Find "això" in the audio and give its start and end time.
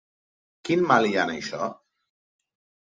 1.37-1.71